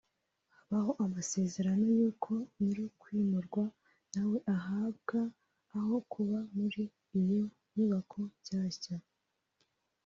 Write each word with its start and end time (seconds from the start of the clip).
habaho 0.57 0.91
amasezerano 1.05 1.85
y’uko 1.97 2.31
nyir’ukwimurwa 2.59 3.63
na 4.13 4.21
we 4.29 4.37
yahabwa 4.47 5.19
aho 5.77 5.95
kuba 6.11 6.37
muri 6.57 6.83
iyo 7.19 7.43
nyubako 7.73 8.19
nshyashya 8.37 8.95